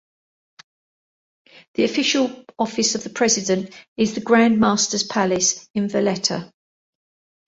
[1.75, 6.51] The official office of the president is the Grandmaster's Palace in Valletta.